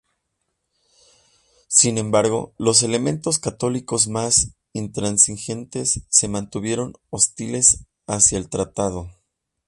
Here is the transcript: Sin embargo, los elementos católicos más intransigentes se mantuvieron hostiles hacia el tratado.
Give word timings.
Sin 1.67 1.99
embargo, 1.99 2.55
los 2.57 2.81
elementos 2.81 3.37
católicos 3.37 4.07
más 4.07 4.55
intransigentes 4.73 6.05
se 6.09 6.27
mantuvieron 6.27 6.95
hostiles 7.11 7.85
hacia 8.07 8.39
el 8.39 8.49
tratado. 8.49 9.11